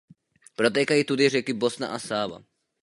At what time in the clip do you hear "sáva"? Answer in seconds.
1.99-2.43